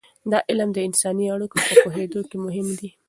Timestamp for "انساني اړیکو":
0.87-1.57